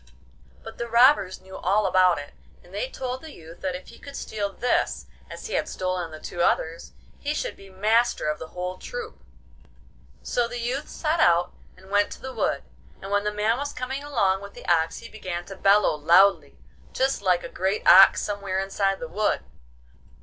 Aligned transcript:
But 0.63 0.79
the 0.79 0.87
robbers 0.87 1.41
knew 1.41 1.55
all 1.55 1.85
about 1.85 2.17
it, 2.17 2.33
and 2.63 2.73
they 2.73 2.89
told 2.89 3.21
the 3.21 3.33
youth 3.33 3.61
that 3.61 3.75
if 3.75 3.89
he 3.89 3.99
could 3.99 4.15
steal 4.15 4.51
this 4.51 5.05
as 5.29 5.45
he 5.45 5.53
had 5.53 5.69
stolen 5.69 6.09
the 6.09 6.19
two 6.19 6.41
others, 6.41 6.93
he 7.19 7.35
should 7.35 7.55
be 7.55 7.69
master 7.69 8.27
of 8.27 8.39
the 8.39 8.47
whole 8.47 8.79
troop. 8.79 9.19
So 10.23 10.47
the 10.47 10.59
youth 10.59 10.89
set 10.89 11.19
out 11.19 11.53
and 11.77 11.91
went 11.91 12.09
to 12.13 12.19
the 12.19 12.33
wood, 12.33 12.63
and 12.99 13.11
when 13.11 13.25
the 13.25 13.31
man 13.31 13.59
was 13.59 13.73
coming 13.73 14.03
along 14.03 14.41
with 14.41 14.55
the 14.55 14.65
ox 14.67 14.97
he 14.97 15.07
began 15.07 15.45
to 15.45 15.55
bellow 15.55 15.93
loudly, 15.95 16.57
just 16.93 17.21
like 17.21 17.43
a 17.43 17.47
great 17.47 17.87
ox 17.87 18.23
somewhere 18.23 18.57
inside 18.59 18.99
the 18.99 19.07
wood. 19.07 19.41